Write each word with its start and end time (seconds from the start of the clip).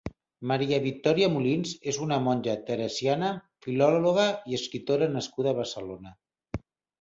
Maria 0.51 0.77
Victòria 0.85 1.27
Molins 1.33 1.73
és 1.91 1.99
una 2.05 2.17
monja 2.27 2.55
teresiana 2.69 3.29
filòloga 3.67 4.25
i 4.53 4.59
escriptora 4.61 5.11
nascuda 5.19 5.53
a 5.53 5.59
Barcelona. 5.61 6.17